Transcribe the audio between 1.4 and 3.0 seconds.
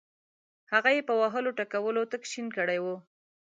ټکولو تک شین کړی وو.